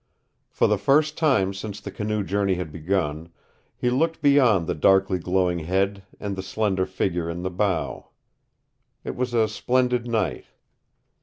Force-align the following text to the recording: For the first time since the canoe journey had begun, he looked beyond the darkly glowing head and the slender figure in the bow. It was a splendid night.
For 0.49 0.65
the 0.67 0.79
first 0.79 1.15
time 1.15 1.53
since 1.53 1.79
the 1.79 1.91
canoe 1.91 2.23
journey 2.23 2.55
had 2.55 2.71
begun, 2.71 3.29
he 3.77 3.91
looked 3.91 4.19
beyond 4.19 4.65
the 4.65 4.73
darkly 4.73 5.19
glowing 5.19 5.59
head 5.59 6.01
and 6.19 6.35
the 6.35 6.41
slender 6.41 6.87
figure 6.87 7.29
in 7.29 7.43
the 7.43 7.51
bow. 7.51 8.09
It 9.03 9.15
was 9.15 9.35
a 9.35 9.47
splendid 9.47 10.07
night. 10.07 10.45